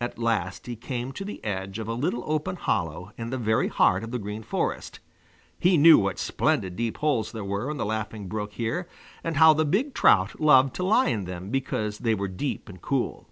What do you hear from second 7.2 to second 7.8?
there were in